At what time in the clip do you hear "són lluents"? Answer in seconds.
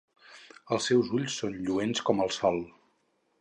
1.41-2.03